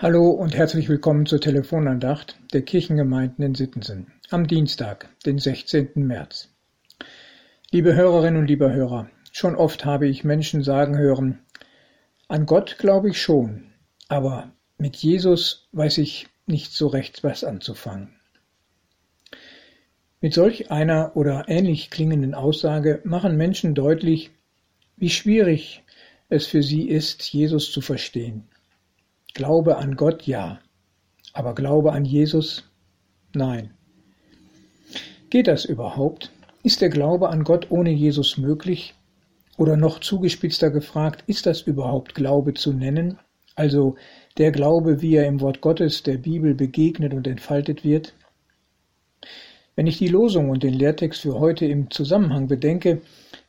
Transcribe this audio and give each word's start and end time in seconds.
Hallo 0.00 0.30
und 0.30 0.54
herzlich 0.54 0.88
willkommen 0.88 1.26
zur 1.26 1.40
Telefonandacht 1.40 2.38
der 2.52 2.62
Kirchengemeinden 2.62 3.44
in 3.44 3.56
Sittensen 3.56 4.12
am 4.30 4.46
Dienstag, 4.46 5.08
den 5.26 5.40
16. 5.40 5.90
März. 5.96 6.50
Liebe 7.72 7.96
Hörerinnen 7.96 8.42
und 8.42 8.46
liebe 8.46 8.72
Hörer, 8.72 9.10
schon 9.32 9.56
oft 9.56 9.84
habe 9.84 10.06
ich 10.06 10.22
Menschen 10.22 10.62
sagen 10.62 10.96
hören, 10.96 11.40
an 12.28 12.46
Gott 12.46 12.78
glaube 12.78 13.10
ich 13.10 13.20
schon, 13.20 13.72
aber 14.06 14.52
mit 14.76 14.94
Jesus 14.94 15.66
weiß 15.72 15.98
ich 15.98 16.28
nicht 16.46 16.72
so 16.72 16.86
recht 16.86 17.24
was 17.24 17.42
anzufangen. 17.42 18.14
Mit 20.20 20.32
solch 20.32 20.70
einer 20.70 21.16
oder 21.16 21.46
ähnlich 21.48 21.90
klingenden 21.90 22.34
Aussage 22.34 23.00
machen 23.02 23.36
Menschen 23.36 23.74
deutlich, 23.74 24.30
wie 24.96 25.10
schwierig 25.10 25.82
es 26.28 26.46
für 26.46 26.62
sie 26.62 26.88
ist, 26.88 27.24
Jesus 27.32 27.72
zu 27.72 27.80
verstehen 27.80 28.48
Glaube 29.34 29.76
an 29.76 29.96
Gott 29.96 30.22
ja, 30.24 30.58
aber 31.32 31.54
Glaube 31.54 31.92
an 31.92 32.04
Jesus 32.04 32.64
nein. 33.34 33.74
Geht 35.30 35.46
das 35.46 35.64
überhaupt? 35.64 36.32
Ist 36.62 36.80
der 36.80 36.88
Glaube 36.88 37.28
an 37.28 37.44
Gott 37.44 37.70
ohne 37.70 37.90
Jesus 37.90 38.38
möglich? 38.38 38.94
Oder 39.56 39.76
noch 39.76 40.00
zugespitzter 40.00 40.70
gefragt, 40.70 41.24
ist 41.26 41.46
das 41.46 41.62
überhaupt 41.62 42.14
Glaube 42.14 42.54
zu 42.54 42.72
nennen? 42.72 43.18
Also 43.54 43.96
der 44.38 44.52
Glaube, 44.52 45.02
wie 45.02 45.16
er 45.16 45.26
im 45.26 45.40
Wort 45.40 45.60
Gottes 45.60 46.02
der 46.02 46.16
Bibel 46.16 46.54
begegnet 46.54 47.12
und 47.12 47.26
entfaltet 47.26 47.84
wird? 47.84 48.14
Wenn 49.74 49.86
ich 49.86 49.98
die 49.98 50.08
Losung 50.08 50.50
und 50.50 50.62
den 50.62 50.74
Lehrtext 50.74 51.22
für 51.22 51.38
heute 51.38 51.66
im 51.66 51.90
Zusammenhang 51.90 52.48
bedenke, 52.48 53.02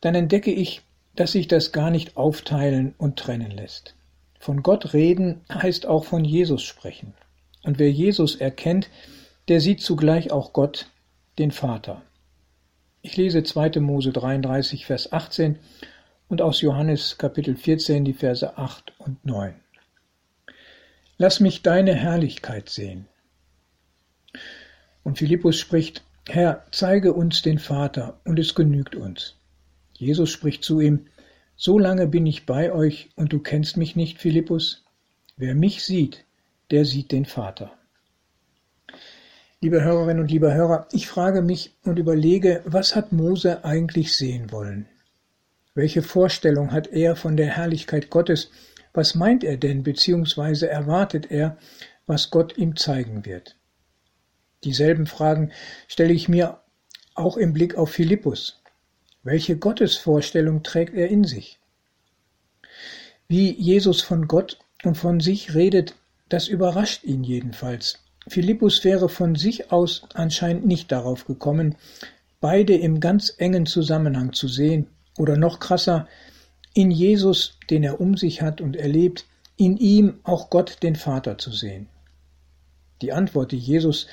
dann 0.00 0.14
entdecke 0.14 0.50
ich, 0.50 0.82
dass 1.16 1.32
sich 1.32 1.48
das 1.48 1.72
gar 1.72 1.90
nicht 1.90 2.16
aufteilen 2.16 2.94
und 2.98 3.16
trennen 3.16 3.50
lässt. 3.50 3.94
Von 4.40 4.62
Gott 4.62 4.94
reden 4.94 5.42
heißt 5.52 5.84
auch 5.84 6.06
von 6.06 6.24
Jesus 6.24 6.62
sprechen. 6.62 7.12
Und 7.62 7.78
wer 7.78 7.92
Jesus 7.92 8.36
erkennt, 8.36 8.88
der 9.48 9.60
sieht 9.60 9.82
zugleich 9.82 10.32
auch 10.32 10.54
Gott, 10.54 10.86
den 11.38 11.50
Vater. 11.50 12.00
Ich 13.02 13.18
lese 13.18 13.42
2. 13.42 13.80
Mose 13.80 14.12
33, 14.12 14.86
Vers 14.86 15.12
18 15.12 15.58
und 16.28 16.40
aus 16.40 16.62
Johannes 16.62 17.18
Kapitel 17.18 17.54
14 17.54 18.06
die 18.06 18.14
Verse 18.14 18.56
8 18.56 18.94
und 18.98 19.22
9. 19.26 19.54
Lass 21.18 21.40
mich 21.40 21.60
deine 21.60 21.94
Herrlichkeit 21.94 22.70
sehen. 22.70 23.08
Und 25.02 25.18
Philippus 25.18 25.58
spricht, 25.58 26.02
Herr, 26.26 26.64
zeige 26.70 27.12
uns 27.12 27.42
den 27.42 27.58
Vater, 27.58 28.20
und 28.24 28.38
es 28.38 28.54
genügt 28.54 28.94
uns. 28.94 29.36
Jesus 29.98 30.30
spricht 30.30 30.64
zu 30.64 30.80
ihm, 30.80 31.08
so 31.60 31.78
lange 31.78 32.06
bin 32.06 32.24
ich 32.24 32.46
bei 32.46 32.72
euch, 32.72 33.10
und 33.16 33.34
du 33.34 33.38
kennst 33.38 33.76
mich 33.76 33.94
nicht, 33.94 34.18
Philippus? 34.18 34.82
Wer 35.36 35.54
mich 35.54 35.84
sieht, 35.84 36.24
der 36.70 36.86
sieht 36.86 37.12
den 37.12 37.26
Vater. 37.26 37.70
Liebe 39.60 39.84
Hörerinnen 39.84 40.22
und 40.22 40.30
liebe 40.30 40.54
Hörer, 40.54 40.88
ich 40.90 41.06
frage 41.06 41.42
mich 41.42 41.76
und 41.84 41.98
überlege, 41.98 42.62
was 42.64 42.96
hat 42.96 43.12
Mose 43.12 43.62
eigentlich 43.62 44.16
sehen 44.16 44.50
wollen? 44.50 44.88
Welche 45.74 46.00
Vorstellung 46.00 46.72
hat 46.72 46.86
er 46.86 47.14
von 47.14 47.36
der 47.36 47.48
Herrlichkeit 47.48 48.08
Gottes? 48.08 48.50
Was 48.94 49.14
meint 49.14 49.44
er 49.44 49.58
denn, 49.58 49.82
beziehungsweise 49.82 50.66
erwartet 50.66 51.30
er, 51.30 51.58
was 52.06 52.30
Gott 52.30 52.56
ihm 52.56 52.74
zeigen 52.74 53.26
wird? 53.26 53.58
Dieselben 54.64 55.06
Fragen 55.06 55.52
stelle 55.88 56.14
ich 56.14 56.26
mir 56.26 56.60
auch 57.14 57.36
im 57.36 57.52
Blick 57.52 57.74
auf 57.74 57.90
Philippus. 57.90 58.59
Welche 59.22 59.56
Gottesvorstellung 59.56 60.62
trägt 60.62 60.94
er 60.94 61.08
in 61.08 61.24
sich? 61.24 61.58
Wie 63.28 63.52
Jesus 63.52 64.00
von 64.00 64.26
Gott 64.26 64.58
und 64.82 64.96
von 64.96 65.20
sich 65.20 65.54
redet, 65.54 65.94
das 66.30 66.48
überrascht 66.48 67.04
ihn 67.04 67.22
jedenfalls. 67.22 67.98
Philippus 68.28 68.82
wäre 68.82 69.08
von 69.08 69.34
sich 69.34 69.72
aus 69.72 70.04
anscheinend 70.14 70.66
nicht 70.66 70.90
darauf 70.90 71.26
gekommen, 71.26 71.76
beide 72.40 72.74
im 72.74 73.00
ganz 73.00 73.34
engen 73.36 73.66
Zusammenhang 73.66 74.32
zu 74.32 74.48
sehen, 74.48 74.86
oder 75.18 75.36
noch 75.36 75.60
krasser, 75.60 76.08
in 76.72 76.90
Jesus, 76.90 77.58
den 77.68 77.82
er 77.82 78.00
um 78.00 78.16
sich 78.16 78.40
hat 78.40 78.60
und 78.60 78.76
erlebt, 78.76 79.26
in 79.56 79.76
ihm 79.76 80.20
auch 80.22 80.48
Gott 80.48 80.82
den 80.82 80.96
Vater 80.96 81.36
zu 81.36 81.50
sehen. 81.52 81.88
Die 83.02 83.12
Antwort, 83.12 83.52
die 83.52 83.58
Jesus 83.58 84.06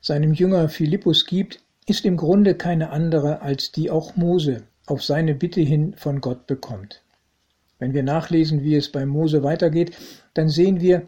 seinem 0.00 0.32
Jünger 0.32 0.68
Philippus 0.68 1.26
gibt, 1.26 1.60
ist 1.86 2.04
im 2.04 2.16
Grunde 2.16 2.54
keine 2.54 2.90
andere, 2.90 3.42
als 3.42 3.72
die 3.72 3.90
auch 3.90 4.16
Mose 4.16 4.62
auf 4.86 5.02
seine 5.02 5.34
Bitte 5.34 5.60
hin 5.60 5.94
von 5.96 6.20
Gott 6.20 6.46
bekommt. 6.46 7.02
Wenn 7.78 7.94
wir 7.94 8.02
nachlesen, 8.02 8.62
wie 8.62 8.76
es 8.76 8.90
bei 8.90 9.04
Mose 9.04 9.42
weitergeht, 9.42 9.96
dann 10.32 10.48
sehen 10.48 10.80
wir, 10.80 11.06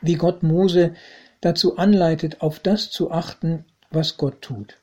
wie 0.00 0.14
Gott 0.14 0.42
Mose 0.42 0.94
dazu 1.40 1.76
anleitet, 1.76 2.40
auf 2.40 2.58
das 2.58 2.90
zu 2.90 3.10
achten, 3.10 3.64
was 3.90 4.16
Gott 4.16 4.42
tut. 4.42 4.78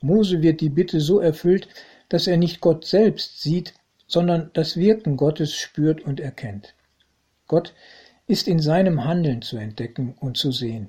Mose 0.00 0.42
wird 0.42 0.60
die 0.60 0.70
Bitte 0.70 1.00
so 1.00 1.20
erfüllt, 1.20 1.68
dass 2.08 2.26
er 2.26 2.36
nicht 2.36 2.60
Gott 2.60 2.84
selbst 2.84 3.42
sieht, 3.42 3.74
sondern 4.06 4.50
das 4.52 4.76
Wirken 4.76 5.16
Gottes 5.16 5.54
spürt 5.54 6.02
und 6.02 6.20
erkennt. 6.20 6.74
Gott 7.48 7.74
ist 8.26 8.48
in 8.48 8.58
seinem 8.58 9.04
Handeln 9.04 9.42
zu 9.42 9.56
entdecken 9.56 10.14
und 10.20 10.36
zu 10.36 10.52
sehen. 10.52 10.88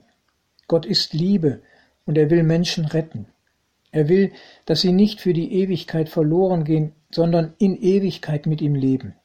Gott 0.68 0.86
ist 0.86 1.14
Liebe 1.14 1.62
und 2.06 2.18
er 2.18 2.30
will 2.30 2.44
Menschen 2.44 2.86
retten. 2.86 3.28
Er 3.96 4.10
will, 4.10 4.34
dass 4.66 4.82
sie 4.82 4.92
nicht 4.92 5.22
für 5.22 5.32
die 5.32 5.54
Ewigkeit 5.54 6.10
verloren 6.10 6.66
gehen, 6.66 6.92
sondern 7.12 7.54
in 7.60 7.82
Ewigkeit 7.82 8.46
mit 8.46 8.60
ihm 8.60 8.76
leben. 8.76 9.16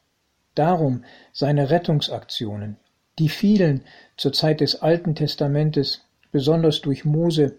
Darum 0.55 1.03
seine 1.33 1.71
Rettungsaktionen, 1.71 2.77
die 3.19 3.31
vielen 3.31 3.83
zur 4.17 4.33
Zeit 4.33 4.61
des 4.61 4.81
Alten 4.81 5.17
Testamentes, 5.17 6.03
besonders 6.31 6.83
durch 6.83 7.05
Mose, 7.05 7.59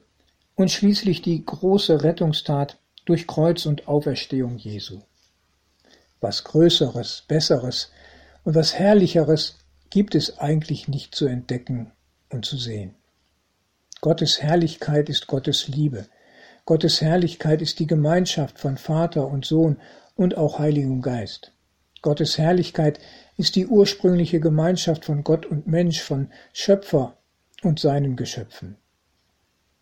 und 0.55 0.71
schließlich 0.71 1.21
die 1.21 1.43
große 1.43 2.01
Rettungstat 2.01 2.77
durch 3.03 3.27
Kreuz 3.27 3.65
und 3.65 3.89
Auferstehung 3.89 4.57
Jesu. 4.57 5.01
Was 6.21 6.45
Größeres, 6.45 7.25
Besseres 7.27 7.91
und 8.45 8.55
was 8.55 8.79
Herrlicheres 8.79 9.57
gibt 9.89 10.15
es 10.15 10.39
eigentlich 10.39 10.87
nicht 10.87 11.13
zu 11.13 11.25
entdecken 11.25 11.91
und 12.29 12.45
zu 12.45 12.55
sehen. 12.55 12.95
Gottes 13.99 14.41
Herrlichkeit 14.41 15.09
ist 15.09 15.27
Gottes 15.27 15.67
Liebe, 15.67 16.07
Gottes 16.71 17.01
Herrlichkeit 17.01 17.61
ist 17.61 17.79
die 17.79 17.85
Gemeinschaft 17.85 18.57
von 18.57 18.77
Vater 18.77 19.27
und 19.27 19.43
Sohn 19.43 19.75
und 20.15 20.37
auch 20.37 20.57
Heiligem 20.57 21.01
Geist. 21.01 21.51
Gottes 22.01 22.37
Herrlichkeit 22.37 22.97
ist 23.35 23.57
die 23.57 23.67
ursprüngliche 23.67 24.39
Gemeinschaft 24.39 25.03
von 25.03 25.25
Gott 25.25 25.45
und 25.45 25.67
Mensch, 25.67 26.01
von 26.01 26.31
Schöpfer 26.53 27.17
und 27.61 27.81
seinen 27.81 28.15
Geschöpfen. 28.15 28.77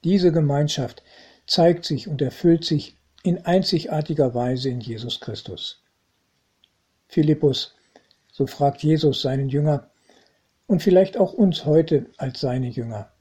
Diese 0.04 0.32
Gemeinschaft 0.32 1.04
zeigt 1.46 1.86
sich 1.86 2.08
und 2.08 2.24
erfüllt 2.24 2.66
sich 2.66 2.98
in 3.22 3.46
einzigartiger 3.46 4.34
Weise 4.34 4.70
in 4.70 4.82
Jesus 4.82 5.20
Christus. 5.20 5.84
Philippus, 7.08 7.76
so 8.32 8.48
fragt 8.48 8.82
Jesus 8.82 9.22
seinen 9.22 9.50
Jünger 9.50 9.92
und 10.66 10.82
vielleicht 10.82 11.18
auch 11.18 11.34
uns 11.34 11.66
heute 11.66 12.08
als 12.18 12.40
seine 12.40 12.70
Jünger. 12.70 13.12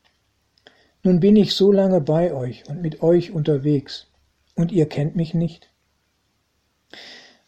Nun 1.04 1.20
bin 1.20 1.36
ich 1.36 1.54
so 1.54 1.70
lange 1.70 2.00
bei 2.00 2.32
euch 2.32 2.68
und 2.68 2.82
mit 2.82 3.02
euch 3.02 3.30
unterwegs, 3.30 4.06
und 4.54 4.72
ihr 4.72 4.88
kennt 4.88 5.14
mich 5.14 5.34
nicht? 5.34 5.70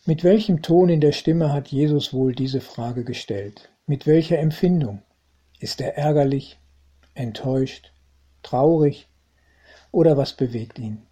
Mit 0.07 0.23
welchem 0.25 0.63
Ton 0.63 0.89
in 0.89 1.01
der 1.01 1.13
Stimme 1.13 1.53
hat 1.53 1.69
Jesus 1.69 2.13
wohl 2.15 2.35
diese 2.35 2.61
Frage 2.61 3.05
gestellt? 3.05 3.69
Mit 3.87 4.07
welcher 4.07 4.39
Empfindung? 4.39 5.03
Ist 5.59 5.81
er 5.81 5.99
ärgerlich, 5.99 6.59
enttäuscht, 7.15 7.93
traurig 8.43 9.09
oder 9.91 10.17
was 10.17 10.33
bewegt 10.35 10.79
ihn? 10.79 11.03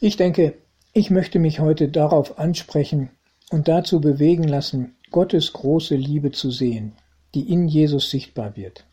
Ich 0.00 0.16
denke, 0.16 0.54
ich 0.92 1.10
möchte 1.10 1.38
mich 1.38 1.60
heute 1.60 1.88
darauf 1.88 2.38
ansprechen 2.38 3.10
und 3.50 3.68
dazu 3.68 4.00
bewegen 4.00 4.44
lassen, 4.44 4.96
Gottes 5.10 5.52
große 5.52 5.94
Liebe 5.94 6.32
zu 6.32 6.50
sehen, 6.50 6.92
die 7.34 7.50
in 7.50 7.68
Jesus 7.68 8.10
sichtbar 8.10 8.56
wird. 8.56 8.84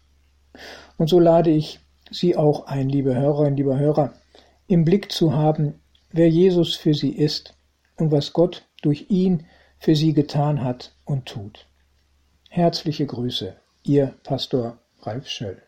Und 0.98 1.08
so 1.08 1.20
lade 1.20 1.50
ich 1.50 1.80
Sie 2.10 2.36
auch 2.36 2.68
ein, 2.68 2.90
liebe 2.90 3.16
Hörerinnen, 3.16 3.56
lieber 3.56 3.80
Hörer, 3.80 4.14
im 4.68 4.84
Blick 4.84 5.12
zu 5.12 5.34
haben, 5.34 5.82
wer 6.12 6.30
Jesus 6.30 6.76
für 6.76 6.94
Sie 6.94 7.12
ist 7.12 7.56
und 7.98 8.12
was 8.12 8.34
Gott 8.34 8.66
durch 8.82 9.06
ihn 9.10 9.46
für 9.80 9.96
Sie 9.96 10.14
getan 10.14 10.64
hat 10.64 10.94
und 11.06 11.26
tut. 11.26 11.68
Herzliche 12.50 13.06
Grüße, 13.06 13.56
Ihr 13.84 14.14
Pastor 14.24 14.78
Ralf 15.02 15.28
Schöll. 15.28 15.62